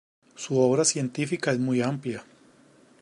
[0.33, 2.23] Su obra científica es muy amplia.